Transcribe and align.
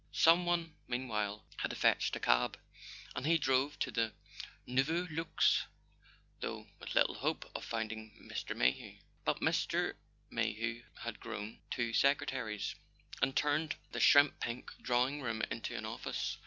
Some 0.11 0.47
one, 0.47 0.73
meanwhile, 0.87 1.45
had 1.57 1.77
fetched 1.77 2.15
a 2.15 2.19
cab, 2.19 2.57
and 3.15 3.23
he 3.23 3.37
drove 3.37 3.77
to 3.77 3.91
the 3.91 4.13
Nouveau 4.65 5.05
Luxe, 5.11 5.67
though 6.39 6.65
with 6.79 6.95
little 6.95 7.13
hope 7.13 7.45
of 7.53 7.63
finding 7.63 8.11
Mr. 8.19 8.55
Mayhew. 8.57 8.97
But 9.25 9.41
Mr. 9.41 9.95
Mayhew 10.31 10.85
had 11.01 11.19
grown 11.19 11.59
two 11.69 11.93
secretaries, 11.93 12.73
and 13.21 13.35
turned 13.35 13.75
the 13.91 13.99
shrimp 13.99 14.39
pink 14.39 14.71
drawing¬ 14.81 15.21
room 15.21 15.43
into 15.51 15.77
an 15.77 15.85
office. 15.85 16.39